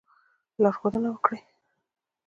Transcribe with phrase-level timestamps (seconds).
[0.61, 1.39] لارښودنه وکړي.